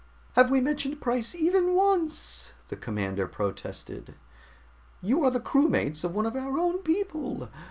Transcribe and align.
"Have 0.33 0.49
we 0.49 0.61
mentioned 0.61 0.99
price 0.99 1.35
even 1.35 1.75
once?" 1.75 2.53
the 2.69 2.75
commander 2.75 3.27
protested. 3.27 4.15
"You 4.99 5.23
are 5.23 5.29
the 5.29 5.39
crewmates 5.39 6.03
of 6.03 6.15
one 6.15 6.25
of 6.25 6.35
our 6.35 6.57
own 6.57 6.79
people! 6.79 7.49